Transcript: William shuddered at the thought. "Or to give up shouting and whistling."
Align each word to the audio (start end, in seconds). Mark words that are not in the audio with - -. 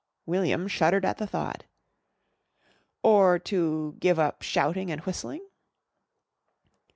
William 0.25 0.67
shuddered 0.67 1.05
at 1.05 1.19
the 1.19 1.27
thought. 1.27 1.65
"Or 3.03 3.37
to 3.37 3.97
give 3.99 4.17
up 4.17 4.41
shouting 4.41 4.89
and 4.89 4.99
whistling." 5.01 5.45